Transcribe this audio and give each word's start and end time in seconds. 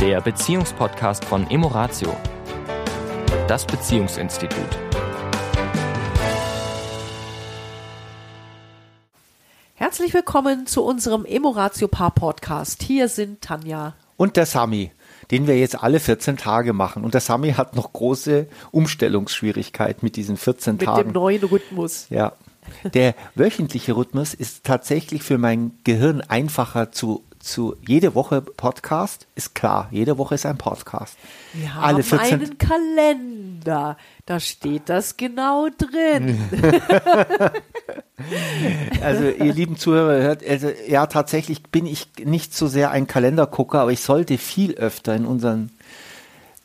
der 0.00 0.22
Beziehungspodcast 0.22 1.26
von 1.26 1.50
Emoratio, 1.50 2.16
das 3.46 3.66
Beziehungsinstitut. 3.66 4.78
Herzlich 9.74 10.14
willkommen 10.14 10.66
zu 10.66 10.82
unserem 10.84 11.26
Emoratio 11.26 11.86
Paar 11.86 12.12
Podcast. 12.12 12.82
Hier 12.82 13.08
sind 13.08 13.42
Tanja 13.42 13.92
und 14.16 14.38
der 14.38 14.46
Sami, 14.46 14.90
den 15.30 15.46
wir 15.46 15.58
jetzt 15.58 15.82
alle 15.82 16.00
14 16.00 16.38
Tage 16.38 16.72
machen. 16.72 17.04
Und 17.04 17.12
der 17.12 17.20
Sami 17.20 17.52
hat 17.52 17.76
noch 17.76 17.92
große 17.92 18.46
Umstellungsschwierigkeiten 18.70 20.00
mit 20.00 20.16
diesen 20.16 20.38
14 20.38 20.76
mit 20.76 20.82
Tagen. 20.82 20.96
Mit 20.96 21.06
dem 21.08 21.12
neuen 21.12 21.44
Rhythmus. 21.44 22.06
Ja. 22.08 22.32
Der 22.84 23.14
wöchentliche 23.34 23.94
Rhythmus 23.94 24.32
ist 24.32 24.64
tatsächlich 24.64 25.22
für 25.22 25.36
mein 25.36 25.72
Gehirn 25.84 26.22
einfacher 26.22 26.90
zu 26.90 27.22
zu 27.40 27.74
jede 27.86 28.14
Woche 28.14 28.42
Podcast 28.42 29.26
ist 29.34 29.54
klar, 29.54 29.88
jede 29.90 30.18
Woche 30.18 30.34
ist 30.34 30.46
ein 30.46 30.58
Podcast. 30.58 31.16
Wir 31.54 31.74
haben 31.74 31.84
Alle 31.84 32.02
14 32.02 32.40
einen 32.40 32.58
Kalender, 32.58 33.96
da 34.26 34.40
steht 34.40 34.88
das 34.88 35.16
genau 35.16 35.68
drin. 35.76 36.38
also 39.02 39.24
ihr 39.24 39.52
lieben 39.52 39.76
Zuhörer 39.76 40.22
hört, 40.22 40.46
also 40.46 40.70
ja 40.86 41.06
tatsächlich 41.06 41.62
bin 41.64 41.86
ich 41.86 42.08
nicht 42.22 42.54
so 42.54 42.68
sehr 42.68 42.90
ein 42.90 43.06
Kalendergucker, 43.06 43.80
aber 43.80 43.92
ich 43.92 44.02
sollte 44.02 44.38
viel 44.38 44.74
öfter 44.74 45.14
in 45.14 45.24
unseren 45.24 45.70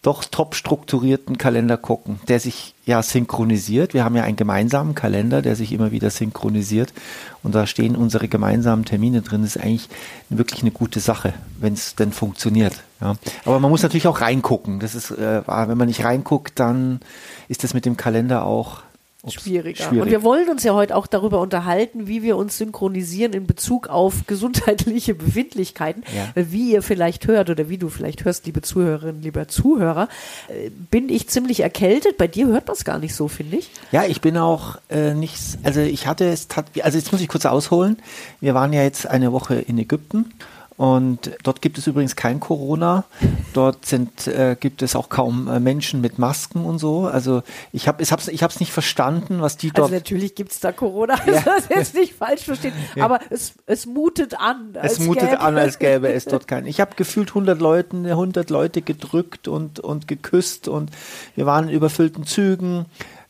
doch 0.05 0.23
top 0.23 0.54
strukturierten 0.54 1.38
Kalender 1.38 1.77
gucken, 1.77 2.20
der 2.27 2.40
sich 2.40 2.76
ja 2.86 3.02
synchronisiert. 3.02 3.96
Wir 3.96 4.04
haben 4.04 4.16
ja 4.16 4.23
einen 4.23 4.36
gemeinsamen 4.36 4.94
Kalender, 4.94 5.41
der 5.41 5.55
sich 5.55 5.72
immer 5.72 5.91
wieder 5.91 6.12
synchronisiert 6.12 6.94
und 7.41 7.55
da 7.55 7.66
stehen 7.66 7.96
unsere 7.96 8.27
gemeinsamen 8.27 8.86
Termine 8.86 9.23
drin. 9.23 9.41
Das 9.41 9.55
ist 9.55 9.62
eigentlich 9.62 9.90
wirklich 10.30 10.62
eine 10.62 10.72
gute 10.72 10.99
Sache, 10.99 11.34
wenn 11.60 11.73
es 11.73 11.96
denn 11.96 12.12
funktioniert. 12.12 12.84
Ja. 13.02 13.16
Aber 13.46 13.60
man 13.60 13.71
muss 13.71 13.82
natürlich 13.82 14.07
auch 14.07 14.21
reingucken. 14.21 14.80
Das 14.80 14.93
ist, 14.93 15.10
äh, 15.10 15.41
wenn 15.48 15.77
man 15.77 15.88
nicht 15.88 16.04
reinguckt, 16.04 16.60
dann 16.60 16.99
ist 17.48 17.63
das 17.63 17.74
mit 17.74 17.85
dem 17.85 17.98
Kalender 17.98 18.46
auch 18.46 18.82
schwieriger. 19.31 19.84
Schwierig. 19.84 20.01
Und 20.01 20.12
wir 20.12 20.23
wollen 20.23 20.49
uns 20.49 20.63
ja 20.63 20.73
heute 20.73 20.95
auch 20.95 21.07
darüber 21.07 21.41
unterhalten, 21.41 22.07
wie 22.07 22.23
wir 22.23 22.37
uns 22.37 22.57
synchronisieren 22.57 23.34
in 23.34 23.48
Bezug 23.48 23.87
auf 23.87 24.23
gesundheitliche 24.27 25.15
Befindlichkeiten. 25.15 26.04
Ja. 26.15 26.43
Wie 26.43 26.71
ihr 26.71 26.81
vielleicht 26.81 27.27
hört 27.27 27.49
oder 27.49 27.70
wie 27.70 27.77
du 27.77 27.90
vielleicht 27.90 28.26
hörst, 28.26 28.46
liebe 28.46 28.62
Zuhörerinnen, 28.62 29.21
lieber 29.21 29.48
Zuhörer, 29.48 30.09
äh, 30.48 30.70
bin 30.70 31.09
ich 31.09 31.27
ziemlich 31.29 31.62
erkältet. 31.62 32.18
Bei 32.18 32.27
dir 32.27 32.48
hört 32.48 32.68
man 32.68 32.76
es 32.76 32.85
gar 32.85 32.99
nicht 32.99 33.15
so, 33.15 33.27
finde 33.27 33.57
ich. 33.57 33.70
Ja, 33.91 34.05
ich 34.05 34.21
bin 34.21 34.37
auch 34.37 34.77
äh, 34.90 35.13
nicht, 35.13 35.37
also 35.63 35.81
ich 35.81 36.07
hatte 36.07 36.26
es, 36.26 36.48
also 36.81 36.98
jetzt 36.98 37.12
muss 37.12 37.21
ich 37.21 37.27
kurz 37.27 37.46
ausholen. 37.46 37.98
Wir 38.41 38.53
waren 38.53 38.73
ja 38.73 38.84
jetzt 38.84 39.07
eine 39.07 39.31
Woche 39.31 39.55
in 39.55 39.77
Ägypten 39.77 40.34
und 40.77 41.31
dort 41.43 41.62
gibt 41.62 41.77
es 41.77 41.87
übrigens 41.87 42.18
kein 42.18 42.41
Corona. 42.41 43.05
Dort 43.54 43.85
sind, 43.85 44.27
äh, 44.27 44.57
gibt 44.59 44.81
es 44.81 44.95
auch 44.98 45.07
kaum 45.07 45.48
äh, 45.48 45.62
Menschen 45.62 46.01
mit 46.01 46.20
Masken 46.20 46.65
und 46.65 46.79
so. 46.79 47.07
Also 47.07 47.43
ich 47.71 47.87
habe 47.87 48.04
es 48.04 48.12
hab's, 48.12 48.27
ich 48.27 48.43
hab's 48.43 48.59
nicht 48.59 48.73
verstanden, 48.73 49.41
was 49.41 49.55
die 49.55 49.68
also 49.68 49.76
dort. 49.76 49.85
Also 49.93 49.96
natürlich 49.96 50.35
gibt 50.35 50.51
es 50.51 50.59
da 50.59 50.73
Corona, 50.73 51.15
ja. 51.26 51.41
das 51.46 51.70
jetzt 51.70 51.96
nicht 51.96 52.13
falsch 52.13 52.43
verstehen. 52.43 52.73
Ja. 52.96 53.05
Aber 53.05 53.20
es, 53.29 53.53
es 53.65 53.85
mutet 53.85 54.37
an. 54.37 54.77
Es 54.81 54.99
mutet 54.99 55.29
gäbe. 55.29 55.40
an, 55.40 55.57
als 55.57 55.79
gäbe 55.79 56.12
es 56.12 56.26
dort 56.26 56.46
keinen. 56.46 56.68
Ich 56.68 56.81
habe 56.81 56.96
gefühlt 56.98 57.29
100 57.29 57.62
Leuten, 57.62 58.05
100 58.05 58.49
Leute 58.49 58.81
gedrückt 58.81 59.48
und, 59.48 59.79
und 59.79 60.09
geküsst 60.09 60.68
und 60.68 60.91
wir 61.35 61.46
waren 61.46 61.70
in 61.70 61.73
überfüllten 61.73 62.26
Zügen. 62.26 62.85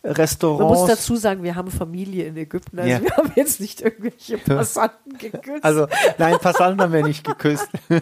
Restaurants. 0.05 0.59
Man 0.59 0.79
muss 0.79 0.87
dazu 0.87 1.15
sagen, 1.15 1.43
wir 1.43 1.55
haben 1.55 1.71
Familie 1.71 2.25
in 2.25 2.37
Ägypten, 2.37 2.79
also 2.79 2.89
ja. 2.89 3.01
wir 3.01 3.11
haben 3.17 3.31
jetzt 3.35 3.59
nicht 3.59 3.81
irgendwelche 3.81 4.37
Passanten 4.37 5.17
geküsst. 5.17 5.63
Also 5.63 5.87
nein, 6.17 6.37
Passanten 6.39 6.81
haben 6.81 6.93
wir 6.93 7.03
nicht 7.03 7.23
geküsst. 7.25 7.67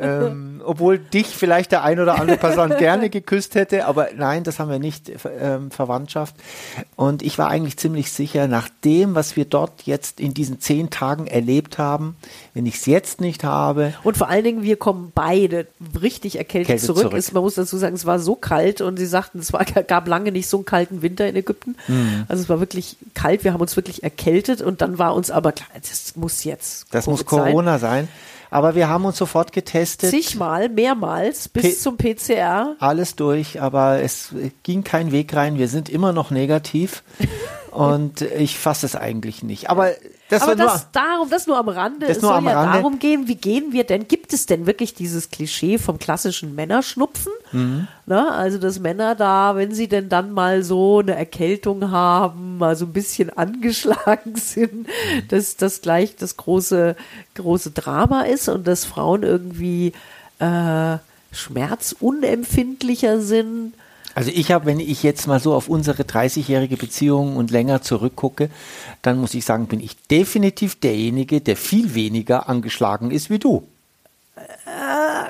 ähm, 0.00 0.62
obwohl 0.64 0.98
dich 0.98 1.26
vielleicht 1.26 1.72
der 1.72 1.84
ein 1.84 2.00
oder 2.00 2.20
andere 2.20 2.36
Passant 2.36 2.78
gerne 2.78 3.10
geküsst 3.10 3.54
hätte, 3.54 3.86
aber 3.86 4.08
nein, 4.16 4.44
das 4.44 4.58
haben 4.58 4.70
wir 4.70 4.78
nicht, 4.78 5.12
ähm, 5.40 5.70
Verwandtschaft. 5.70 6.34
Und 6.96 7.22
ich 7.22 7.38
war 7.38 7.48
eigentlich 7.48 7.76
ziemlich 7.78 8.12
sicher, 8.12 8.48
nach 8.48 8.68
dem, 8.84 9.14
was 9.14 9.36
wir 9.36 9.44
dort 9.44 9.82
jetzt 9.84 10.20
in 10.20 10.34
diesen 10.34 10.60
zehn 10.60 10.90
Tagen 10.90 11.26
erlebt 11.26 11.78
haben, 11.78 12.16
wenn 12.54 12.66
ich 12.66 12.76
es 12.76 12.86
jetzt 12.86 13.20
nicht 13.20 13.44
habe. 13.44 13.94
Und 14.02 14.16
vor 14.16 14.28
allen 14.28 14.44
Dingen, 14.44 14.62
wir 14.62 14.76
kommen 14.76 15.12
beide 15.14 15.66
richtig 16.00 16.36
erkältet 16.36 16.68
Kälte 16.68 16.84
zurück. 16.84 17.02
zurück. 17.02 17.18
Ist, 17.18 17.32
man 17.32 17.42
muss 17.42 17.54
dazu 17.54 17.76
sagen, 17.76 17.94
es 17.94 18.06
war 18.06 18.18
so 18.18 18.34
kalt 18.34 18.80
und 18.80 18.98
sie 18.98 19.06
sagt, 19.06 19.27
sagten, 19.28 19.38
es 19.38 19.52
war, 19.52 19.64
gab 19.86 20.08
lange 20.08 20.32
nicht 20.32 20.48
so 20.48 20.58
einen 20.58 20.64
kalten 20.64 21.02
Winter 21.02 21.28
in 21.28 21.36
Ägypten. 21.36 21.76
Mhm. 21.86 22.24
Also 22.28 22.42
es 22.42 22.48
war 22.48 22.60
wirklich 22.60 22.96
kalt, 23.14 23.44
wir 23.44 23.52
haben 23.52 23.60
uns 23.60 23.76
wirklich 23.76 24.02
erkältet 24.02 24.62
und 24.62 24.80
dann 24.80 24.98
war 24.98 25.14
uns 25.14 25.30
aber 25.30 25.52
klar, 25.52 25.68
das 25.74 26.16
muss 26.16 26.44
jetzt. 26.44 26.86
Das 26.90 27.04
Covid 27.04 27.18
muss 27.18 27.26
Corona 27.26 27.78
sein. 27.78 28.06
sein. 28.06 28.08
Aber 28.50 28.74
wir 28.74 28.88
haben 28.88 29.04
uns 29.04 29.18
sofort 29.18 29.52
getestet. 29.52 30.08
Zigmal, 30.08 30.70
mehrmals, 30.70 31.50
bis 31.50 31.62
P 31.62 31.76
zum 31.76 31.98
PCR. 31.98 32.76
Alles 32.78 33.14
durch, 33.14 33.60
aber 33.60 34.00
es 34.00 34.30
ging 34.62 34.84
kein 34.84 35.12
Weg 35.12 35.34
rein. 35.36 35.58
Wir 35.58 35.68
sind 35.68 35.90
immer 35.90 36.14
noch 36.14 36.30
negativ. 36.30 37.02
und 37.72 38.22
ich 38.22 38.58
fasse 38.58 38.86
es 38.86 38.96
eigentlich 38.96 39.42
nicht. 39.42 39.68
Aber 39.68 39.90
das 40.30 40.42
Aber 40.42 40.56
das, 40.56 40.72
nur, 40.72 40.82
darum, 40.92 41.30
das 41.30 41.46
nur 41.46 41.56
am 41.56 41.68
Rande. 41.68 42.06
Das 42.06 42.18
es 42.18 42.22
soll 42.22 42.44
ja 42.44 42.60
Rande. 42.60 42.78
darum 42.78 42.98
gehen, 42.98 43.28
wie 43.28 43.36
gehen 43.36 43.72
wir 43.72 43.84
denn? 43.84 44.08
Gibt 44.08 44.32
es 44.32 44.46
denn 44.46 44.66
wirklich 44.66 44.92
dieses 44.94 45.30
Klischee 45.30 45.78
vom 45.78 45.98
klassischen 45.98 46.54
Männerschnupfen? 46.54 47.32
Mhm. 47.52 47.88
Na, 48.04 48.30
also, 48.32 48.58
dass 48.58 48.78
Männer 48.78 49.14
da, 49.14 49.56
wenn 49.56 49.72
sie 49.72 49.88
denn 49.88 50.08
dann 50.08 50.32
mal 50.32 50.62
so 50.62 50.98
eine 50.98 51.14
Erkältung 51.14 51.90
haben, 51.90 52.58
mal 52.58 52.76
so 52.76 52.84
ein 52.84 52.92
bisschen 52.92 53.30
angeschlagen 53.36 54.36
sind, 54.36 54.86
mhm. 54.86 55.28
dass 55.28 55.56
das 55.56 55.80
gleich 55.80 56.16
das 56.16 56.36
große, 56.36 56.94
große 57.34 57.70
Drama 57.70 58.22
ist 58.22 58.48
und 58.48 58.66
dass 58.66 58.84
Frauen 58.84 59.22
irgendwie 59.22 59.92
äh, 60.40 60.98
schmerzunempfindlicher 61.32 63.20
sind 63.20 63.72
also 64.14 64.30
ich 64.34 64.52
habe, 64.52 64.66
wenn 64.66 64.80
ich 64.80 65.02
jetzt 65.02 65.26
mal 65.26 65.40
so 65.40 65.54
auf 65.54 65.68
unsere 65.68 66.02
30-jährige 66.02 66.76
Beziehung 66.76 67.36
und 67.36 67.50
länger 67.50 67.82
zurückgucke, 67.82 68.50
dann 69.02 69.18
muss 69.18 69.34
ich 69.34 69.44
sagen, 69.44 69.66
bin 69.66 69.80
ich 69.80 69.96
definitiv 70.08 70.80
derjenige, 70.80 71.40
der 71.40 71.56
viel 71.56 71.94
weniger 71.94 72.48
angeschlagen 72.48 73.10
ist 73.10 73.30
wie 73.30 73.38
du. 73.38 73.66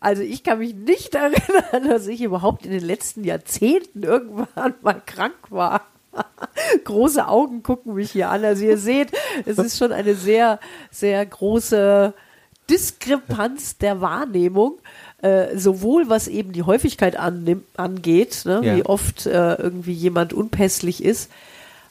Also 0.00 0.22
ich 0.22 0.44
kann 0.44 0.60
mich 0.60 0.74
nicht 0.74 1.14
erinnern, 1.14 1.88
dass 1.88 2.06
ich 2.06 2.22
überhaupt 2.22 2.64
in 2.64 2.70
den 2.70 2.84
letzten 2.84 3.24
Jahrzehnten 3.24 4.04
irgendwann 4.04 4.74
mal 4.80 5.02
krank 5.04 5.34
war. 5.50 5.82
Große 6.84 7.26
Augen 7.26 7.62
gucken 7.62 7.94
mich 7.94 8.12
hier 8.12 8.30
an. 8.30 8.44
Also 8.44 8.64
ihr 8.64 8.78
seht, 8.78 9.10
es 9.44 9.58
ist 9.58 9.78
schon 9.78 9.92
eine 9.92 10.14
sehr, 10.14 10.60
sehr 10.90 11.24
große 11.26 12.14
Diskrepanz 12.70 13.78
der 13.78 14.00
Wahrnehmung, 14.00 14.78
äh, 15.22 15.56
sowohl 15.56 16.08
was 16.08 16.28
eben 16.28 16.52
die 16.52 16.62
Häufigkeit 16.62 17.16
annimm, 17.16 17.62
angeht, 17.76 18.42
ne, 18.44 18.60
ja. 18.62 18.76
wie 18.76 18.84
oft 18.84 19.26
äh, 19.26 19.54
irgendwie 19.54 19.92
jemand 19.92 20.32
unpässlich 20.32 21.02
ist, 21.04 21.30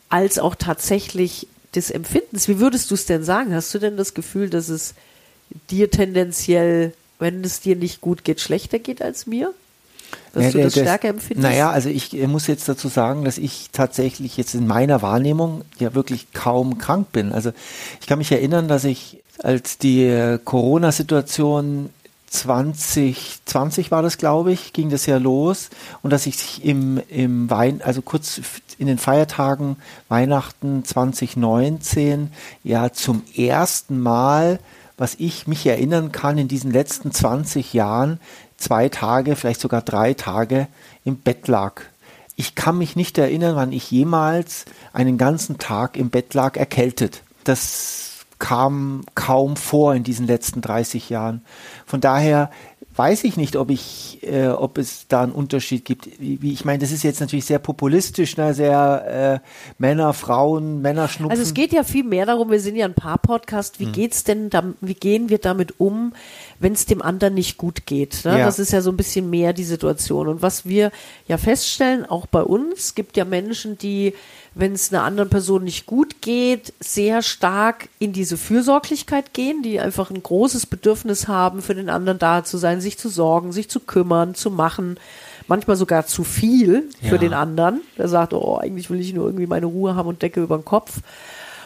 als 0.10 0.40
auch 0.40 0.56
tatsächlich 0.56 1.48
des 1.76 1.92
Empfindens. 1.92 2.48
Wie 2.48 2.60
würdest 2.60 2.92
du 2.92 2.96
es 2.96 3.06
denn 3.06 3.24
sagen? 3.24 3.54
Hast 3.54 3.74
du 3.74 3.80
denn 3.80 3.98
das 3.98 4.14
Gefühl, 4.14 4.50
dass 4.50 4.70
es 4.70 4.94
dir 5.70 5.92
tendenziell, 5.92 6.94
wenn 7.20 7.44
es 7.44 7.60
dir 7.60 7.76
nicht 7.76 8.02
gut 8.02 8.24
geht, 8.24 8.42
schlechter 8.42 8.80
geht 8.80 9.02
als 9.02 9.28
mir? 9.28 9.54
Dass 10.34 10.46
ja, 10.46 10.52
du 10.52 10.58
das, 10.64 10.74
das 10.74 10.84
stärker 10.84 11.10
empfindest? 11.10 11.48
Naja, 11.48 11.70
also 11.70 11.90
ich 11.90 12.14
muss 12.28 12.48
jetzt 12.48 12.68
dazu 12.68 12.88
sagen, 12.88 13.24
dass 13.26 13.38
ich 13.38 13.70
tatsächlich 13.72 14.38
jetzt 14.38 14.54
in 14.54 14.68
meiner 14.68 15.02
Wahrnehmung 15.02 15.64
ja 15.80 15.94
wirklich 15.94 16.32
kaum 16.34 16.78
krank 16.78 17.12
bin. 17.12 17.32
Also 17.32 17.52
ich 18.02 18.08
kann 18.08 18.18
mich 18.18 18.32
erinnern, 18.32 18.68
dass 18.68 18.84
ich 18.84 19.22
als 19.42 19.78
die 19.78 20.38
Corona-Situation 20.44 21.90
2020 22.36 23.92
war 23.92 24.02
das, 24.02 24.18
glaube 24.18 24.52
ich, 24.52 24.74
ging 24.74 24.90
das 24.90 25.06
ja 25.06 25.18
los 25.18 25.70
und 26.02 26.12
dass 26.12 26.26
ich 26.26 26.64
im, 26.66 27.02
im 27.10 27.50
Wein, 27.50 27.82
also 27.84 28.02
kurz 28.02 28.42
in 28.78 28.88
den 28.88 28.98
Feiertagen 28.98 29.78
Weihnachten 30.10 30.84
2019 30.84 32.32
ja 32.64 32.92
zum 32.92 33.24
ersten 33.36 34.00
Mal, 34.00 34.60
was 34.98 35.16
ich 35.16 35.48
mich 35.48 35.66
erinnern 35.66 36.12
kann, 36.12 36.38
in 36.38 36.48
diesen 36.48 36.72
letzten 36.72 37.12
20 37.12 37.74
Jahren 37.74 38.20
zwei 38.58 38.90
Tage, 38.90 39.36
vielleicht 39.36 39.62
sogar 39.62 39.82
drei 39.82 40.14
Tage 40.14 40.68
im 41.04 41.18
Bett 41.18 41.48
lag. 41.48 41.82
Ich 42.36 42.56
kann 42.56 42.78
mich 42.78 42.96
nicht 42.96 43.18
erinnern, 43.18 43.56
wann 43.56 43.72
ich 43.72 43.92
jemals 43.92 44.66
einen 44.94 45.18
ganzen 45.18 45.58
Tag 45.58 45.98
im 45.98 46.10
Bett 46.10 46.34
lag, 46.34 46.58
erkältet. 46.58 47.24
Das 47.44 48.26
kam 48.40 49.04
kaum 49.16 49.56
vor 49.56 49.96
in 49.96 50.04
diesen 50.04 50.28
letzten 50.28 50.62
30 50.62 51.10
Jahren. 51.10 51.44
Von 51.86 52.02
daher 52.02 52.52
weiß 52.96 53.26
ich 53.26 53.36
nicht, 53.36 53.56
ob 53.56 53.70
ich, 53.70 54.20
äh, 54.24 54.48
ob 54.48 54.78
es 54.78 55.08
da 55.08 55.24
einen 55.24 55.32
Unterschied 55.32 55.84
gibt. 55.84 56.20
Wie, 56.20 56.42
wie, 56.42 56.54
ich 56.54 56.64
meine, 56.64 56.80
das 56.80 56.92
ist 56.92 57.04
jetzt 57.04 57.20
natürlich 57.20 57.46
sehr 57.46 57.60
populistisch, 57.60 58.38
ne? 58.38 58.54
sehr 58.54 59.42
äh, 59.44 59.48
Männer, 59.78 60.14
Frauen, 60.14 60.82
Männer 60.82 61.08
schnupfen. 61.08 61.32
Also 61.32 61.44
es 61.44 61.54
geht 61.54 61.74
ja 61.74 61.84
viel 61.84 62.04
mehr 62.04 62.26
darum, 62.26 62.52
wir 62.52 62.60
sind 62.60 62.76
ja 62.76 62.86
ein 62.86 62.94
Paar-Podcast, 62.94 63.80
wie 63.80 63.86
hm. 63.86 63.92
geht's 63.92 64.24
denn, 64.24 64.50
da, 64.50 64.64
wie 64.82 64.94
gehen 64.94 65.30
wir 65.30 65.40
damit 65.40 65.80
um, 65.80 66.14
wenn 66.60 66.74
es 66.74 66.86
dem 66.86 67.02
anderen 67.02 67.34
nicht 67.34 67.58
gut 67.58 67.86
geht? 67.86 68.24
Ne? 68.24 68.40
Ja. 68.40 68.46
Das 68.46 68.60
ist 68.60 68.72
ja 68.72 68.82
so 68.82 68.92
ein 68.92 68.98
bisschen 68.98 69.30
mehr 69.30 69.52
die 69.52 69.66
Situation. 69.66 70.28
Und 70.28 70.42
was 70.42 70.66
wir 70.66 70.92
ja 71.28 71.38
feststellen, 71.38 72.06
auch 72.06 72.28
bei 72.28 72.42
uns, 72.42 72.96
gibt 72.96 73.18
ja 73.18 73.26
Menschen, 73.26 73.78
die 73.78 74.14
wenn 74.58 74.72
es 74.72 74.92
einer 74.92 75.04
anderen 75.04 75.30
Person 75.30 75.66
nicht 75.66 75.86
gut 75.86 76.22
geht, 76.22 76.74
sehr 76.80 77.22
stark 77.22 77.90
in 78.00 78.14
diese 78.14 78.38
Fürsorglichkeit 78.38 79.34
gehen, 79.34 79.62
die 79.62 79.82
einfach 79.82 80.10
ein 80.10 80.24
großes 80.24 80.66
Bedürfnis 80.66 81.28
haben, 81.28 81.62
für 81.62 81.76
den 81.76 81.90
anderen 81.90 82.20
da 82.20 82.46
zu 82.46 82.58
sein, 82.58 82.80
sich 82.80 82.98
zu 82.98 83.10
sorgen, 83.10 83.52
sich 83.52 83.70
zu 83.70 83.82
kümmern, 83.82 84.34
zu 84.34 84.50
machen. 84.50 84.98
Manchmal 85.48 85.76
sogar 85.76 86.08
zu 86.08 86.24
viel 86.24 86.90
für 87.02 87.16
ja. 87.16 87.18
den 87.18 87.34
anderen. 87.34 87.82
Der 87.98 88.08
sagt, 88.08 88.34
oh, 88.34 88.58
eigentlich 88.58 88.90
will 88.90 89.02
ich 89.02 89.14
nur 89.14 89.26
irgendwie 89.26 89.46
meine 89.46 89.66
Ruhe 89.66 89.96
haben 89.96 90.08
und 90.08 90.22
Decke 90.22 90.42
über 90.42 90.58
den 90.58 90.66
Kopf. 90.66 91.02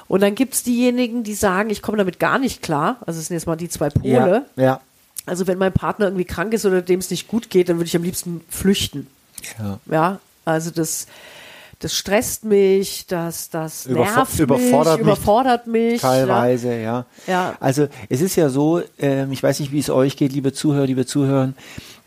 Und 0.07 0.21
dann 0.21 0.33
gibt's 0.33 0.63
diejenigen, 0.63 1.23
die 1.23 1.35
sagen, 1.35 1.69
ich 1.69 1.83
komme 1.83 1.99
damit 1.99 2.19
gar 2.19 2.39
nicht 2.39 2.63
klar. 2.63 2.97
Also 3.05 3.19
es 3.19 3.27
sind 3.27 3.35
jetzt 3.35 3.45
mal 3.45 3.55
die 3.55 3.69
zwei 3.69 3.89
Pole. 3.89 4.45
Ja, 4.55 4.63
ja. 4.63 4.81
Also 5.27 5.45
wenn 5.45 5.59
mein 5.59 5.73
Partner 5.73 6.07
irgendwie 6.07 6.25
krank 6.25 6.55
ist 6.55 6.65
oder 6.65 6.81
dem 6.81 6.99
es 6.99 7.11
nicht 7.11 7.27
gut 7.27 7.51
geht, 7.51 7.69
dann 7.69 7.77
würde 7.77 7.85
ich 7.85 7.95
am 7.95 8.01
liebsten 8.01 8.41
flüchten. 8.49 9.05
Ja. 9.59 9.79
Ja, 9.85 10.19
also 10.43 10.71
das, 10.71 11.05
das 11.79 11.95
stresst 11.95 12.43
mich, 12.43 13.07
das, 13.07 13.49
das 13.49 13.87
nervt 13.87 14.37
überfordert 14.37 14.97
mich, 14.97 15.01
überfordert 15.01 15.67
mich. 15.67 16.01
Teilweise, 16.01 16.75
ja. 16.75 17.05
ja. 17.25 17.55
Also 17.61 17.87
es 18.09 18.19
ist 18.19 18.35
ja 18.35 18.49
so, 18.49 18.81
äh, 19.01 19.25
ich 19.31 19.41
weiß 19.41 19.61
nicht, 19.61 19.71
wie 19.71 19.79
es 19.79 19.89
euch 19.89 20.17
geht, 20.17 20.33
liebe 20.33 20.51
Zuhörer, 20.51 20.85
liebe 20.85 21.05
Zuhörer, 21.05 21.53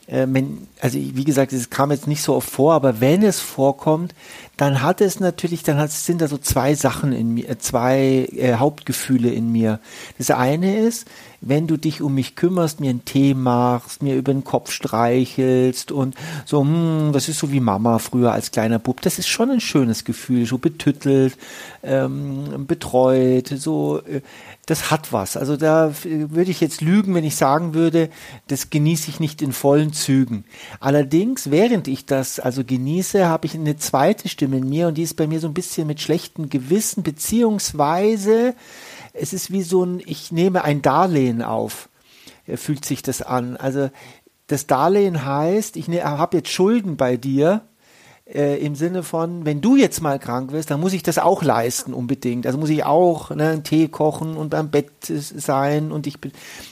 äh, 0.07 0.27
wenn, 0.29 0.67
also 0.81 0.99
wie 0.99 1.25
gesagt, 1.25 1.55
es 1.55 1.71
kam 1.71 1.91
jetzt 1.91 2.07
nicht 2.07 2.23
so 2.23 2.35
oft 2.35 2.51
vor, 2.51 2.75
aber 2.75 3.01
wenn 3.01 3.23
es 3.23 3.41
vorkommt, 3.41 4.15
dann 4.59 4.83
hat 4.83 5.01
es 5.01 5.21
natürlich, 5.21 5.63
dann 5.63 5.79
hat, 5.79 5.91
sind 5.91 6.21
da 6.21 6.29
so 6.29 6.37
zwei 6.37 6.75
Sachen 6.75 7.13
in 7.13 7.33
mir, 7.33 7.59
zwei 7.59 8.29
äh, 8.37 8.55
Hauptgefühle 8.55 9.31
in 9.31 9.53
mir. 9.53 9.81
Das 10.19 10.31
eine 10.31 10.77
ist, 10.77 11.07
wenn 11.43 11.67
du 11.67 11.77
dich 11.77 12.01
um 12.01 12.15
mich 12.15 12.37
kümmerst, 12.37 12.81
mir 12.81 12.91
einen 12.91 13.05
Tee 13.05 13.35
machst, 13.35 14.03
mir 14.03 14.17
über 14.17 14.33
den 14.33 14.45
Kopf 14.45 14.71
streichelst 14.71 15.93
und 15.93 16.15
so, 16.47 16.61
hm, 16.61 17.11
das 17.13 17.29
ist 17.29 17.39
so 17.39 17.53
wie 17.53 17.61
Mama 17.61 17.99
früher 17.99 18.33
als 18.33 18.53
kleiner 18.53 18.79
Bub. 18.79 19.01
Das 19.03 19.19
ist 19.19 19.29
schon 19.29 19.51
ein 19.51 19.61
schönes 19.61 20.05
Gefühl, 20.05 20.47
so 20.47 20.59
betüttelt, 20.59 21.37
ähm, 21.83 22.67
betreut, 22.67 23.49
so. 23.49 24.01
Äh, 24.01 24.23
das 24.67 24.93
hat 24.93 25.13
was. 25.13 25.37
Also 25.37 25.57
da 25.57 25.93
würde 26.05 26.51
ich 26.51 26.61
jetzt 26.61 26.83
lügen, 26.83 27.15
wenn 27.15 27.25
ich 27.25 27.35
sagen 27.35 27.75
würde, 27.75 28.11
das 28.47 28.71
genieße 28.71 29.11
ich 29.11 29.19
nicht 29.19 29.43
in 29.43 29.53
vollen 29.53 29.93
Zügen. 29.93 30.45
Allerdings, 30.79 31.51
während 31.51 31.89
ich 31.89 32.07
das 32.07 32.39
also 32.39 32.63
genieße, 32.63 33.27
habe 33.27 33.47
ich 33.47 33.55
eine 33.55 33.77
zweite 33.77 34.29
Stimme 34.29 34.59
in 34.59 34.69
mir 34.69 34.87
und 34.87 34.97
die 34.97 35.03
ist 35.03 35.17
bei 35.17 35.27
mir 35.27 35.41
so 35.41 35.49
ein 35.49 35.55
bisschen 35.55 35.89
mit 35.89 36.01
schlechtem 36.01 36.49
Gewissen, 36.49 37.03
beziehungsweise 37.03 38.55
es 39.13 39.33
ist 39.33 39.51
wie 39.51 39.63
so 39.63 39.85
ein, 39.85 40.03
ich 40.05 40.33
nehme 40.33 40.65
ein 40.65 40.83
Darlehen 40.83 41.43
auf, 41.43 41.89
fühlt 42.55 42.85
sich 42.85 43.03
das 43.03 43.23
an. 43.23 43.57
Also 43.57 43.91
das 44.47 44.67
Darlehen 44.67 45.25
heißt, 45.25 45.77
ich 45.77 45.89
ne, 45.89 46.03
habe 46.05 46.39
jetzt 46.39 46.51
Schulden 46.51 46.97
bei 46.97 47.17
dir, 47.17 47.63
äh, 48.27 48.65
im 48.65 48.75
Sinne 48.75 49.03
von, 49.03 49.45
wenn 49.45 49.61
du 49.61 49.77
jetzt 49.77 50.01
mal 50.01 50.19
krank 50.19 50.53
wirst, 50.53 50.71
dann 50.71 50.81
muss 50.81 50.93
ich 50.93 51.03
das 51.03 51.19
auch 51.19 51.43
leisten 51.43 51.93
unbedingt. 51.93 52.47
Also 52.47 52.59
muss 52.59 52.71
ich 52.71 52.85
auch 52.85 53.31
ne, 53.31 53.51
einen 53.51 53.65
Tee 53.65 53.89
kochen 53.89 54.37
und 54.37 54.51
beim 54.51 54.71
Bett 54.71 54.91
sein 55.05 55.93
und 55.93 56.07
ich 56.07 56.19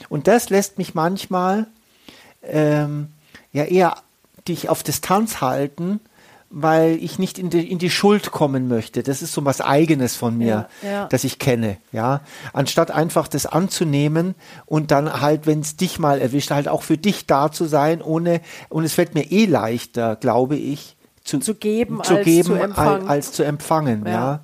und 0.09 0.27
das 0.27 0.49
lässt 0.49 0.77
mich 0.77 0.95
manchmal 0.95 1.67
ähm, 2.43 3.09
ja 3.51 3.63
eher 3.63 3.97
dich 4.47 4.69
auf 4.69 4.81
Distanz 4.83 5.41
halten 5.41 5.99
weil 6.51 6.97
ich 7.01 7.17
nicht 7.17 7.39
in 7.39 7.49
die, 7.49 7.71
in 7.71 7.79
die 7.79 7.89
Schuld 7.89 8.31
kommen 8.31 8.67
möchte. 8.67 9.03
Das 9.03 9.21
ist 9.21 9.33
so 9.33 9.45
was 9.45 9.61
Eigenes 9.61 10.15
von 10.15 10.37
mir, 10.37 10.67
ja, 10.81 10.89
ja. 10.89 11.05
das 11.07 11.23
ich 11.23 11.39
kenne, 11.39 11.77
ja. 11.91 12.21
Anstatt 12.53 12.91
einfach 12.91 13.27
das 13.27 13.45
anzunehmen 13.45 14.35
und 14.65 14.91
dann 14.91 15.21
halt, 15.21 15.47
wenn 15.47 15.61
es 15.61 15.77
dich 15.77 15.97
mal 15.97 16.19
erwischt, 16.19 16.51
halt 16.51 16.67
auch 16.67 16.83
für 16.83 16.97
dich 16.97 17.25
da 17.25 17.51
zu 17.51 17.65
sein, 17.65 18.01
ohne, 18.01 18.41
und 18.69 18.83
es 18.83 18.93
fällt 18.93 19.15
mir 19.15 19.31
eh 19.31 19.45
leichter, 19.45 20.17
glaube 20.17 20.57
ich, 20.57 20.97
zu, 21.23 21.39
zu 21.39 21.55
geben, 21.55 22.01
zu 22.03 22.15
als, 22.15 22.25
geben 22.25 22.43
zu 22.47 22.77
als, 22.77 23.07
als, 23.07 23.31
zu 23.31 23.43
empfangen, 23.43 24.03
ja. 24.05 24.11
ja 24.11 24.39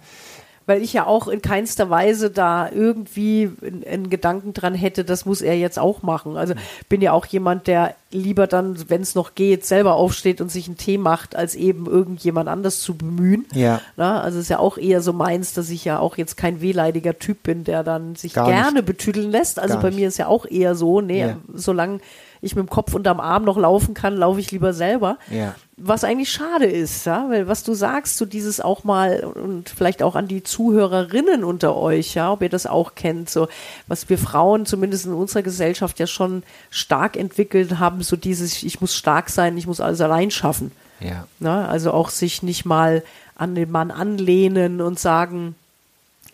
weil 0.68 0.84
ich 0.84 0.92
ja 0.94 1.08
auch 1.08 1.30
in 1.30 1.42
keinster 1.42 1.90
Weise 1.90 2.30
da 2.30 2.70
irgendwie 2.70 3.50
einen 3.90 4.10
Gedanken 4.10 4.54
dran 4.54 4.76
hätte, 4.76 5.06
das 5.06 5.26
muss 5.26 5.42
er 5.42 5.58
jetzt 5.58 5.80
auch 5.80 6.04
machen. 6.04 6.36
Also 6.36 6.54
bin 6.90 7.02
ja 7.02 7.14
auch 7.14 7.26
jemand, 7.26 7.68
der 7.68 7.96
lieber 8.12 8.48
dann, 8.48 8.78
wenn 8.90 9.02
es 9.02 9.16
noch 9.16 9.34
geht, 9.34 9.66
selber 9.66 9.96
aufsteht 9.96 10.42
und 10.42 10.52
sich 10.52 10.68
einen 10.68 10.78
Tee 10.78 10.98
macht, 10.98 11.38
als 11.38 11.56
eben 11.56 11.88
irgendjemand 11.88 12.50
anders 12.50 12.82
zu 12.82 12.96
bemühen. 12.96 13.46
Ja. 13.54 13.82
Na, 13.96 14.22
also 14.22 14.40
ist 14.40 14.50
ja 14.50 14.60
auch 14.60 14.78
eher 14.78 15.02
so 15.02 15.14
meins, 15.14 15.54
dass 15.54 15.70
ich 15.70 15.86
ja 15.86 16.00
auch 16.00 16.18
jetzt 16.18 16.36
kein 16.36 16.60
wehleidiger 16.60 17.18
Typ 17.18 17.44
bin, 17.44 17.64
der 17.64 17.84
dann 17.84 18.16
sich 18.16 18.34
Gar 18.34 18.48
gerne 18.48 18.74
nicht. 18.74 18.86
betüdeln 18.86 19.32
lässt. 19.32 19.60
Also 19.60 19.76
Gar 19.76 19.84
bei 19.84 19.92
mir 19.92 20.10
ist 20.10 20.18
ja 20.18 20.28
auch 20.28 20.46
eher 20.46 20.76
so, 20.76 21.00
nee, 21.00 21.22
ja. 21.22 21.38
solange 21.54 22.00
ich 22.48 22.56
mit 22.56 22.66
dem 22.66 22.70
Kopf 22.70 22.94
unterm 22.94 23.20
Arm 23.20 23.44
noch 23.44 23.58
laufen 23.58 23.94
kann, 23.94 24.16
laufe 24.16 24.40
ich 24.40 24.52
lieber 24.52 24.74
selber. 24.74 25.18
Ja. 25.30 25.56
Was 25.78 26.04
eigentlich 26.04 26.32
schade 26.32 26.66
ist, 26.66 27.06
ja, 27.06 27.30
weil 27.30 27.48
was 27.48 27.64
du 27.64 27.76
sagst, 27.76 28.18
so 28.18 28.26
dieses 28.26 28.60
auch 28.60 28.84
mal 28.84 29.20
und 29.20 29.70
vielleicht 29.70 30.02
auch 30.02 30.16
an 30.16 30.28
die 30.28 30.42
Zuhörerinnen 30.42 31.44
unter 31.44 31.76
euch, 31.76 32.16
ja, 32.16 32.32
ob 32.32 32.42
ihr 32.42 32.50
das 32.50 32.66
auch 32.66 32.96
kennt, 32.96 33.30
so 33.30 33.48
was 33.88 34.10
wir 34.10 34.18
Frauen 34.18 34.66
zumindest 34.66 35.06
in 35.06 35.14
unserer 35.14 35.44
Gesellschaft 35.44 36.00
ja 36.00 36.08
schon 36.08 36.42
stark 36.72 37.16
entwickelt 37.16 37.78
haben, 37.78 38.02
so 38.02 38.16
dieses, 38.16 38.64
ich 38.64 38.82
muss 38.82 38.96
stark 38.96 39.30
sein, 39.30 39.56
ich 39.58 39.68
muss 39.68 39.80
alles 39.80 40.02
allein 40.02 40.32
schaffen. 40.32 40.72
Ja. 41.00 41.28
Na, 41.40 41.68
also 41.68 41.92
auch 41.92 42.10
sich 42.10 42.42
nicht 42.42 42.66
mal 42.66 43.04
an 43.36 43.54
den 43.54 43.70
Mann 43.70 43.92
anlehnen 43.92 44.82
und 44.82 45.00
sagen, 45.00 45.56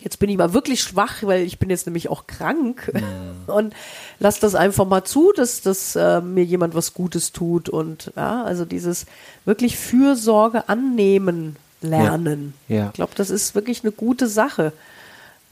jetzt 0.04 0.18
bin 0.18 0.30
ich 0.30 0.36
mal 0.36 0.52
wirklich 0.52 0.82
schwach, 0.82 1.22
weil 1.22 1.42
ich 1.42 1.58
bin 1.58 1.70
jetzt 1.70 1.86
nämlich 1.86 2.08
auch 2.08 2.26
krank 2.26 2.92
mhm. 2.92 3.02
und 3.52 3.74
lass 4.20 4.38
das 4.38 4.54
einfach 4.54 4.86
mal 4.86 5.04
zu, 5.04 5.32
dass, 5.32 5.62
dass 5.62 5.96
äh, 5.96 6.20
mir 6.20 6.44
jemand 6.44 6.74
was 6.74 6.94
Gutes 6.94 7.32
tut 7.32 7.68
und 7.68 8.12
ja, 8.14 8.44
also 8.44 8.64
dieses 8.64 9.06
wirklich 9.44 9.76
Fürsorge 9.76 10.68
annehmen 10.68 11.56
lernen. 11.80 12.54
Ja. 12.68 12.76
ja. 12.76 12.86
Ich 12.88 12.92
glaube, 12.92 13.12
das 13.16 13.30
ist 13.30 13.54
wirklich 13.54 13.82
eine 13.82 13.92
gute 13.92 14.28
Sache. 14.28 14.72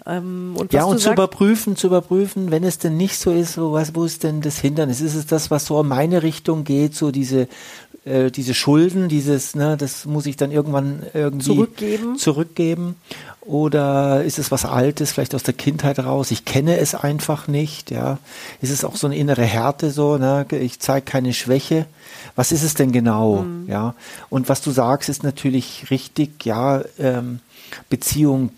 Ähm, 0.05 0.55
und 0.57 0.73
ja, 0.73 0.85
und 0.85 0.99
zu 0.99 1.13
überprüfen, 1.13 1.77
zu 1.77 1.87
überprüfen, 1.87 2.51
wenn 2.51 2.65
es 2.65 2.79
denn 2.79 2.97
nicht 2.97 3.19
so 3.19 3.31
ist, 3.31 3.55
so 3.55 3.73
was, 3.73 3.95
wo 3.95 4.05
ist 4.05 4.25
denn 4.25 4.41
das 4.41 4.59
Hindernis? 4.59 5.01
Ist 5.01 5.15
es 5.15 5.27
das, 5.27 5.51
was 5.51 5.67
so 5.67 5.81
in 5.81 5.89
meine 5.89 6.23
Richtung 6.23 6.65
geht, 6.65 6.95
so 6.95 7.11
diese 7.11 7.49
äh, 8.05 8.31
diese 8.31 8.55
Schulden, 8.55 9.09
dieses, 9.09 9.55
ne, 9.55 9.77
das 9.77 10.07
muss 10.07 10.27
ich 10.27 10.37
dann 10.37 10.51
irgendwann 10.51 11.03
irgendwie 11.15 11.47
zurückgeben. 11.47 12.17
zurückgeben. 12.17 12.97
Oder 13.41 14.23
ist 14.23 14.39
es 14.39 14.51
was 14.51 14.65
Altes, 14.65 15.13
vielleicht 15.13 15.35
aus 15.35 15.43
der 15.43 15.55
Kindheit 15.55 15.99
raus? 15.99 16.31
Ich 16.31 16.45
kenne 16.45 16.79
es 16.79 16.95
einfach 16.95 17.49
nicht, 17.49 17.91
ja. 17.91 18.19
Ist 18.61 18.71
es 18.71 18.85
auch 18.85 18.97
so 18.97 19.09
eine 19.09 19.17
innere 19.17 19.45
Härte 19.45 19.91
so, 19.91 20.17
ne? 20.17 20.47
Ich 20.51 20.79
zeige 20.79 21.05
keine 21.05 21.33
Schwäche. 21.33 21.87
Was 22.37 22.53
ist 22.53 22.63
es 22.63 22.75
denn 22.75 22.93
genau, 22.93 23.43
mhm. 23.43 23.69
ja? 23.69 23.95
Und 24.31 24.49
was 24.49 24.63
du 24.63 24.71
sagst, 24.71 25.09
ist 25.09 25.25
natürlich 25.25 25.91
richtig, 25.91 26.45
ja. 26.45 26.83
Ähm, 26.99 27.41
Beziehung 27.89 28.51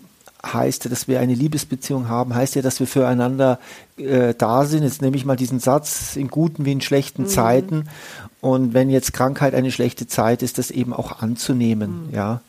heißt, 0.53 0.91
dass 0.91 1.07
wir 1.07 1.19
eine 1.19 1.33
Liebesbeziehung 1.33 2.09
haben, 2.09 2.35
heißt 2.35 2.55
ja, 2.55 2.61
dass 2.61 2.79
wir 2.79 2.87
füreinander 2.87 3.59
äh, 3.97 4.33
da 4.33 4.65
sind. 4.65 4.83
Jetzt 4.83 5.01
nehme 5.01 5.17
ich 5.17 5.25
mal 5.25 5.35
diesen 5.35 5.59
Satz 5.59 6.15
in 6.15 6.27
guten 6.27 6.65
wie 6.65 6.71
in 6.71 6.81
schlechten 6.81 7.23
mhm. 7.23 7.27
Zeiten. 7.27 7.89
Und 8.41 8.73
wenn 8.73 8.89
jetzt 8.89 9.13
Krankheit 9.13 9.55
eine 9.55 9.71
schlechte 9.71 10.07
Zeit 10.07 10.43
ist, 10.43 10.57
das 10.57 10.71
eben 10.71 10.93
auch 10.93 11.21
anzunehmen, 11.21 12.07
mhm. 12.07 12.13
ja. 12.13 12.41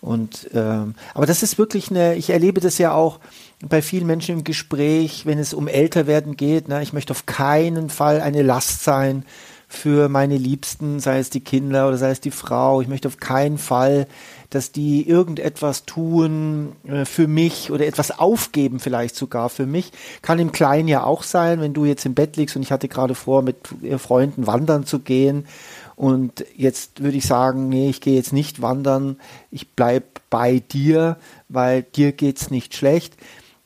Und 0.00 0.48
ähm, 0.54 0.94
aber 1.12 1.26
das 1.26 1.42
ist 1.42 1.58
wirklich 1.58 1.90
eine, 1.90 2.14
ich 2.14 2.30
erlebe 2.30 2.60
das 2.60 2.78
ja 2.78 2.92
auch 2.92 3.18
bei 3.62 3.82
vielen 3.82 4.06
Menschen 4.06 4.38
im 4.38 4.44
Gespräch, 4.44 5.26
wenn 5.26 5.38
es 5.38 5.52
um 5.52 5.68
Älterwerden 5.68 6.36
geht. 6.36 6.68
Ne, 6.68 6.82
ich 6.82 6.94
möchte 6.94 7.10
auf 7.10 7.26
keinen 7.26 7.90
Fall 7.90 8.22
eine 8.22 8.42
Last 8.42 8.82
sein 8.82 9.24
für 9.70 10.10
meine 10.10 10.36
Liebsten, 10.36 11.00
sei 11.00 11.20
es 11.20 11.30
die 11.30 11.40
Kinder 11.40 11.88
oder 11.88 11.96
sei 11.96 12.10
es 12.10 12.20
die 12.20 12.30
Frau. 12.30 12.82
Ich 12.82 12.88
möchte 12.88 13.08
auf 13.08 13.16
keinen 13.16 13.56
Fall 13.56 14.06
dass 14.50 14.72
die 14.72 15.08
irgendetwas 15.08 15.86
tun 15.86 16.72
äh, 16.86 17.04
für 17.04 17.28
mich 17.28 17.70
oder 17.70 17.86
etwas 17.86 18.18
aufgeben 18.18 18.80
vielleicht 18.80 19.14
sogar 19.14 19.48
für 19.48 19.66
mich. 19.66 19.92
Kann 20.22 20.40
im 20.40 20.52
Kleinen 20.52 20.88
ja 20.88 21.04
auch 21.04 21.22
sein, 21.22 21.60
wenn 21.60 21.72
du 21.72 21.84
jetzt 21.84 22.04
im 22.04 22.14
Bett 22.14 22.36
liegst 22.36 22.56
und 22.56 22.62
ich 22.62 22.72
hatte 22.72 22.88
gerade 22.88 23.14
vor, 23.14 23.42
mit 23.42 23.56
Freunden 23.98 24.46
wandern 24.46 24.84
zu 24.84 24.98
gehen. 24.98 25.46
Und 25.94 26.44
jetzt 26.56 27.02
würde 27.02 27.16
ich 27.16 27.26
sagen, 27.26 27.68
nee, 27.68 27.90
ich 27.90 28.00
gehe 28.00 28.16
jetzt 28.16 28.32
nicht 28.32 28.60
wandern, 28.60 29.16
ich 29.50 29.70
bleib 29.70 30.20
bei 30.30 30.58
dir, 30.58 31.18
weil 31.48 31.82
dir 31.82 32.12
geht's 32.12 32.50
nicht 32.50 32.74
schlecht. 32.74 33.14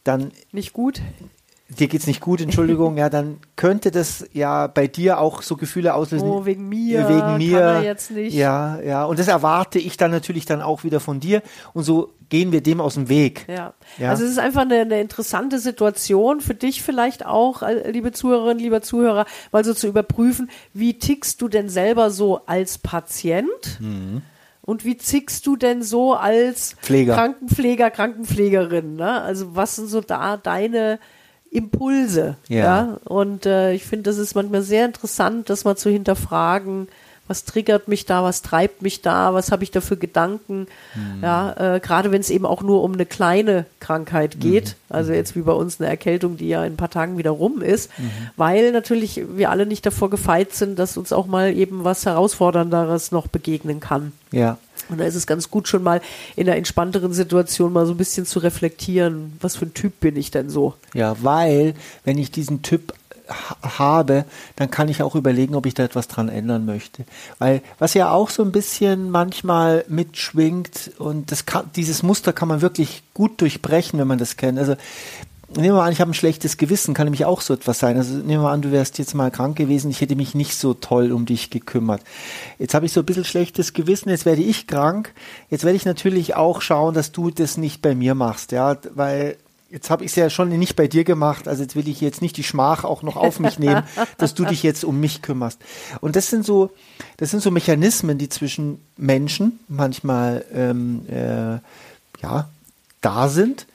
Dann 0.02 0.32
nicht 0.52 0.74
gut 0.74 1.00
dir 1.68 1.88
geht's 1.88 2.06
nicht 2.06 2.20
gut, 2.20 2.40
Entschuldigung, 2.40 2.96
ja, 2.98 3.08
dann 3.08 3.38
könnte 3.56 3.90
das 3.90 4.24
ja 4.32 4.66
bei 4.66 4.86
dir 4.86 5.18
auch 5.18 5.42
so 5.42 5.56
Gefühle 5.56 5.94
auslösen. 5.94 6.28
Oh, 6.28 6.44
wegen 6.44 6.68
mir, 6.68 7.08
wegen 7.08 7.38
mir. 7.38 7.58
kann 7.58 7.76
er 7.76 7.82
jetzt 7.82 8.10
nicht. 8.10 8.34
Ja, 8.34 8.80
ja. 8.80 9.04
Und 9.04 9.18
das 9.18 9.28
erwarte 9.28 9.78
ich 9.78 9.96
dann 9.96 10.10
natürlich 10.10 10.44
dann 10.46 10.62
auch 10.62 10.84
wieder 10.84 11.00
von 11.00 11.20
dir. 11.20 11.42
Und 11.72 11.84
so 11.84 12.12
gehen 12.28 12.52
wir 12.52 12.62
dem 12.62 12.80
aus 12.80 12.94
dem 12.94 13.08
Weg. 13.08 13.46
Ja. 13.48 13.74
Ja. 13.98 14.10
Also 14.10 14.24
es 14.24 14.30
ist 14.32 14.38
einfach 14.38 14.62
eine, 14.62 14.80
eine 14.80 15.00
interessante 15.00 15.58
Situation 15.58 16.40
für 16.40 16.54
dich 16.54 16.82
vielleicht 16.82 17.24
auch, 17.24 17.62
äh, 17.62 17.90
liebe 17.90 18.12
Zuhörerinnen, 18.12 18.62
lieber 18.62 18.82
Zuhörer, 18.82 19.26
mal 19.52 19.64
so 19.64 19.74
zu 19.74 19.86
überprüfen, 19.86 20.50
wie 20.72 20.98
tickst 20.98 21.40
du 21.40 21.48
denn 21.48 21.68
selber 21.68 22.10
so 22.10 22.44
als 22.46 22.78
Patient? 22.78 23.80
Mhm. 23.80 24.22
Und 24.60 24.84
wie 24.86 24.96
tickst 24.96 25.46
du 25.46 25.56
denn 25.56 25.82
so 25.82 26.14
als 26.14 26.74
Pfleger. 26.80 27.14
Krankenpfleger, 27.14 27.90
Krankenpflegerin? 27.90 28.96
Ne? 28.96 29.20
Also 29.20 29.54
was 29.54 29.76
sind 29.76 29.88
so 29.88 30.00
da 30.00 30.38
deine 30.38 30.98
Impulse? 31.54 32.36
Ja. 32.48 32.98
Und 33.04 33.46
äh, 33.46 33.72
ich 33.72 33.84
finde, 33.84 34.04
das 34.10 34.18
ist 34.18 34.34
manchmal 34.34 34.62
sehr 34.62 34.84
interessant, 34.84 35.48
das 35.50 35.64
mal 35.64 35.76
zu 35.76 35.88
hinterfragen. 35.90 36.88
Was 37.26 37.44
triggert 37.46 37.88
mich 37.88 38.04
da? 38.04 38.22
Was 38.22 38.42
treibt 38.42 38.82
mich 38.82 39.00
da? 39.00 39.32
Was 39.32 39.50
habe 39.50 39.64
ich 39.64 39.70
da 39.70 39.80
für 39.80 39.96
Gedanken? 39.96 40.66
Mhm. 40.94 41.22
Ja, 41.22 41.76
äh, 41.76 41.80
gerade 41.80 42.12
wenn 42.12 42.20
es 42.20 42.28
eben 42.28 42.44
auch 42.44 42.60
nur 42.60 42.82
um 42.82 42.92
eine 42.92 43.06
kleine 43.06 43.64
Krankheit 43.80 44.40
geht, 44.40 44.76
Mhm. 44.90 44.94
also 44.94 45.12
jetzt 45.14 45.34
wie 45.34 45.40
bei 45.40 45.52
uns 45.52 45.80
eine 45.80 45.88
Erkältung, 45.88 46.36
die 46.36 46.48
ja 46.48 46.62
in 46.66 46.74
ein 46.74 46.76
paar 46.76 46.90
Tagen 46.90 47.16
wieder 47.16 47.30
rum 47.30 47.62
ist, 47.62 47.90
Mhm. 47.98 48.10
weil 48.36 48.72
natürlich 48.72 49.22
wir 49.36 49.48
alle 49.50 49.64
nicht 49.64 49.86
davor 49.86 50.10
gefeit 50.10 50.52
sind, 50.54 50.78
dass 50.78 50.98
uns 50.98 51.14
auch 51.14 51.26
mal 51.26 51.54
eben 51.56 51.82
was 51.82 52.04
herausfordernderes 52.04 53.10
noch 53.10 53.26
begegnen 53.26 53.80
kann. 53.80 54.12
Ja. 54.30 54.58
Und 54.88 54.98
da 55.00 55.04
ist 55.04 55.14
es 55.14 55.26
ganz 55.26 55.50
gut, 55.50 55.68
schon 55.68 55.82
mal 55.82 56.00
in 56.36 56.48
einer 56.48 56.56
entspannteren 56.56 57.12
Situation 57.12 57.72
mal 57.72 57.86
so 57.86 57.92
ein 57.92 57.96
bisschen 57.98 58.26
zu 58.26 58.38
reflektieren, 58.38 59.32
was 59.40 59.56
für 59.56 59.66
ein 59.66 59.74
Typ 59.74 60.00
bin 60.00 60.16
ich 60.16 60.30
denn 60.30 60.50
so? 60.50 60.74
Ja, 60.92 61.16
weil 61.22 61.74
wenn 62.04 62.18
ich 62.18 62.30
diesen 62.30 62.62
Typ 62.62 62.92
ha- 63.28 63.78
habe, 63.78 64.24
dann 64.56 64.70
kann 64.70 64.88
ich 64.88 65.02
auch 65.02 65.14
überlegen, 65.14 65.54
ob 65.54 65.66
ich 65.66 65.74
da 65.74 65.84
etwas 65.84 66.08
dran 66.08 66.28
ändern 66.28 66.66
möchte. 66.66 67.04
Weil 67.38 67.62
was 67.78 67.94
ja 67.94 68.10
auch 68.10 68.28
so 68.30 68.42
ein 68.42 68.52
bisschen 68.52 69.10
manchmal 69.10 69.84
mitschwingt 69.88 70.92
und 70.98 71.32
kann, 71.46 71.70
dieses 71.76 72.02
Muster 72.02 72.32
kann 72.32 72.48
man 72.48 72.60
wirklich 72.60 73.02
gut 73.14 73.40
durchbrechen, 73.40 73.98
wenn 73.98 74.08
man 74.08 74.18
das 74.18 74.36
kennt. 74.36 74.58
Also 74.58 74.76
nehmen 75.56 75.74
wir 75.74 75.80
mal 75.80 75.86
an, 75.86 75.92
ich 75.92 76.00
habe 76.00 76.10
ein 76.10 76.14
schlechtes 76.14 76.56
Gewissen, 76.56 76.94
kann 76.94 77.06
nämlich 77.06 77.24
auch 77.24 77.40
so 77.40 77.54
etwas 77.54 77.78
sein. 77.78 77.96
Also 77.96 78.14
nehmen 78.14 78.28
wir 78.28 78.38
mal 78.40 78.52
an, 78.52 78.62
du 78.62 78.72
wärst 78.72 78.98
jetzt 78.98 79.14
mal 79.14 79.30
krank 79.30 79.56
gewesen, 79.56 79.90
ich 79.90 80.00
hätte 80.00 80.16
mich 80.16 80.34
nicht 80.34 80.56
so 80.56 80.74
toll 80.74 81.12
um 81.12 81.26
dich 81.26 81.50
gekümmert. 81.50 82.02
Jetzt 82.58 82.74
habe 82.74 82.86
ich 82.86 82.92
so 82.92 83.00
ein 83.00 83.06
bisschen 83.06 83.24
schlechtes 83.24 83.72
Gewissen, 83.72 84.10
jetzt 84.10 84.26
werde 84.26 84.42
ich 84.42 84.66
krank. 84.66 85.12
Jetzt 85.50 85.64
werde 85.64 85.76
ich 85.76 85.84
natürlich 85.84 86.34
auch 86.34 86.60
schauen, 86.60 86.94
dass 86.94 87.12
du 87.12 87.30
das 87.30 87.56
nicht 87.56 87.82
bei 87.82 87.94
mir 87.94 88.14
machst, 88.14 88.52
ja, 88.52 88.76
weil 88.94 89.36
Jetzt 89.70 89.90
habe 89.90 90.04
ich 90.04 90.12
es 90.12 90.14
ja 90.14 90.30
schon 90.30 90.50
nicht 90.50 90.76
bei 90.76 90.86
dir 90.86 91.02
gemacht, 91.02 91.48
also 91.48 91.64
jetzt 91.64 91.74
will 91.74 91.88
ich 91.88 92.00
jetzt 92.00 92.22
nicht 92.22 92.36
die 92.36 92.44
Schmach 92.44 92.84
auch 92.84 93.02
noch 93.02 93.16
auf 93.16 93.40
mich 93.40 93.58
nehmen, 93.58 93.82
dass 94.18 94.34
du 94.34 94.44
dich 94.44 94.62
jetzt 94.62 94.84
um 94.84 95.00
mich 95.00 95.20
kümmerst. 95.20 95.58
Und 96.00 96.14
das 96.14 96.30
sind 96.30 96.46
so, 96.46 96.70
das 97.16 97.32
sind 97.32 97.42
so 97.42 97.50
Mechanismen, 97.50 98.16
die 98.16 98.28
zwischen 98.28 98.80
Menschen 98.96 99.58
manchmal 99.66 100.44
ähm, 100.54 101.04
äh, 101.08 101.58
ja 102.22 102.48
da 103.00 103.28
sind. 103.28 103.66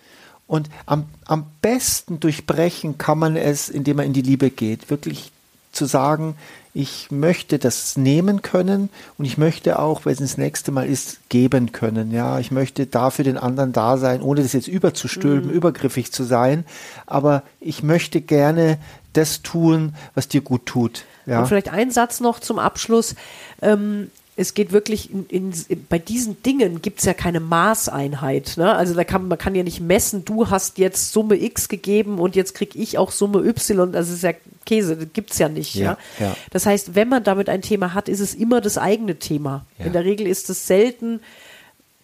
Und 0.49 0.67
am, 0.87 1.05
am 1.25 1.45
besten 1.61 2.19
durchbrechen 2.19 2.97
kann 2.97 3.19
man 3.19 3.37
es, 3.37 3.69
indem 3.69 3.97
man 3.97 4.07
in 4.07 4.13
die 4.13 4.23
Liebe 4.23 4.49
geht. 4.49 4.89
Wirklich 4.89 5.31
zu 5.71 5.85
sagen, 5.85 6.35
ich 6.73 7.11
möchte 7.11 7.59
das 7.59 7.97
nehmen 7.97 8.41
können 8.41 8.89
und 9.19 9.25
ich 9.25 9.37
möchte 9.37 9.77
auch, 9.77 10.05
wenn 10.05 10.13
es 10.13 10.19
das 10.19 10.37
nächste 10.37 10.71
Mal 10.71 10.87
ist, 10.87 11.19
geben 11.29 11.71
können. 11.71 12.09
Ja, 12.11 12.39
ich 12.39 12.49
möchte 12.49 12.87
da 12.87 13.11
für 13.11 13.23
den 13.23 13.37
anderen 13.37 13.73
da 13.73 13.97
sein, 13.97 14.23
ohne 14.23 14.41
das 14.41 14.53
jetzt 14.53 14.67
überzustülpen, 14.67 15.51
übergriffig 15.51 16.11
zu 16.11 16.23
sein. 16.23 16.65
Aber 17.05 17.43
ich 17.59 17.83
möchte 17.83 18.19
gerne 18.19 18.79
das 19.13 19.43
tun, 19.43 19.93
was 20.15 20.29
dir 20.29 20.41
gut 20.41 20.65
tut. 20.65 21.05
Ja. 21.27 21.41
Und 21.41 21.47
vielleicht 21.47 21.69
ein 21.69 21.91
Satz 21.91 22.21
noch 22.21 22.39
zum 22.39 22.57
Abschluss. 22.57 23.13
Ähm, 23.61 24.09
es 24.39 24.53
geht 24.53 24.71
wirklich 24.71 25.11
in, 25.11 25.25
in, 25.27 25.53
in, 25.67 25.85
bei 25.89 25.99
diesen 25.99 26.41
Dingen 26.43 26.81
gibt 26.81 26.99
es 26.99 27.05
ja 27.05 27.13
keine 27.13 27.41
Maßeinheit. 27.41 28.53
Ne? 28.55 28.73
Also 28.73 28.93
da 28.93 29.03
kann 29.03 29.27
man 29.27 29.37
kann 29.37 29.53
ja 29.53 29.63
nicht 29.63 29.81
messen, 29.81 30.23
du 30.23 30.49
hast 30.49 30.77
jetzt 30.77 31.11
Summe 31.11 31.35
X 31.35 31.67
gegeben 31.67 32.19
und 32.19 32.37
jetzt 32.37 32.55
krieg 32.55 32.73
ich 32.73 32.97
auch 32.97 33.11
Summe 33.11 33.39
Y. 33.39 33.91
Das 33.91 34.09
ist 34.09 34.23
ja 34.23 34.31
Käse, 34.65 34.95
das 34.95 35.07
gibt's 35.11 35.39
ja 35.39 35.49
nicht. 35.49 35.75
Ja, 35.75 35.97
Ja, 36.19 36.27
ja. 36.27 36.35
Das 36.51 36.65
heißt, 36.65 36.95
wenn 36.95 37.09
man 37.09 37.25
damit 37.25 37.49
ein 37.49 37.61
Thema 37.61 37.93
hat, 37.93 38.07
ist 38.07 38.21
es 38.21 38.33
immer 38.33 38.61
das 38.61 38.77
eigene 38.77 39.19
Thema. 39.19 39.65
Ja. 39.77 39.85
In 39.87 39.93
der 39.93 40.05
Regel 40.05 40.25
ist 40.25 40.49
es 40.49 40.65
selten, 40.67 41.19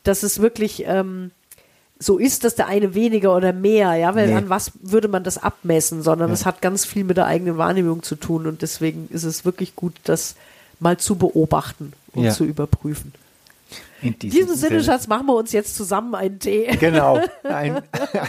dass 0.04 0.22
es 0.22 0.42
wirklich 0.42 0.84
ähm, 0.86 1.32
so 2.00 2.18
ist, 2.18 2.44
dass 2.44 2.56
der 2.56 2.68
eine 2.68 2.94
weniger 2.94 3.34
oder 3.34 3.54
mehr, 3.54 3.94
ja, 3.96 4.14
weil 4.14 4.28
Nee. 4.28 4.34
an 4.34 4.50
was 4.50 4.74
würde 4.82 5.08
man 5.08 5.24
das 5.24 5.38
abmessen, 5.42 6.02
sondern 6.02 6.32
es 6.32 6.46
hat 6.46 6.62
ganz 6.62 6.86
viel 6.86 7.06
mit 7.06 7.16
der 7.16 7.28
eigenen 7.28 7.58
Wahrnehmung 7.58 8.04
zu 8.04 8.16
tun 8.18 8.46
und 8.46 8.62
deswegen 8.62 9.08
ist 9.10 9.24
es 9.24 9.46
wirklich 9.46 9.78
gut, 9.78 9.94
das 10.04 10.36
mal 10.80 10.98
zu 10.98 11.16
beobachten 11.16 11.94
und 12.14 12.24
Ja. 12.26 12.32
zu 12.32 12.44
überprüfen. 12.46 13.14
In 14.02 14.14
In 14.14 14.20
diesem 14.20 14.56
Sinne, 14.56 14.84
Schatz, 14.84 15.08
machen 15.08 15.26
wir 15.28 15.36
uns 15.36 15.52
jetzt 15.52 15.76
zusammen 15.76 16.14
einen 16.16 16.40
Tee 16.40 16.68
Genau, 16.80 17.20
ein, 17.44 17.82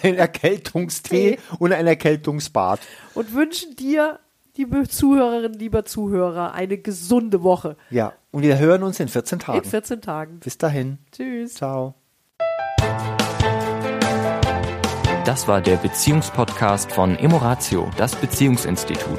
ein 0.03 0.15
Erkältungstee 0.15 1.39
und 1.59 1.73
ein 1.73 1.87
Erkältungsbad. 1.87 2.81
und 3.15 3.35
wünschen 3.35 3.77
dir, 3.77 4.19
liebe 4.57 4.89
Zuhörerinnen, 4.89 5.59
lieber 5.59 5.85
Zuhörer, 5.85 6.53
eine 6.55 6.79
gesunde 6.79 7.43
Woche 7.43 7.77
Ja, 7.91 8.15
und 8.31 8.43
wir 8.43 8.59
hören 8.59 8.83
uns 8.83 8.99
in 9.01 9.09
14 9.09 9.37
in 9.39 9.45
Tagen. 9.45 9.65
14 9.69 10.01
Tagen. 10.01 10.39
Bis 10.41 10.57
dahin. 10.57 10.99
Tschüss. 11.13 11.55
Ciao. 11.55 11.95
Das 15.27 15.49
war 15.49 15.61
der 15.61 15.77
Beziehungspodcast 15.77 16.93
von 16.93 17.17
Emoratio, 17.19 17.91
das 17.99 18.15
Beziehungsinstitut. 18.15 19.19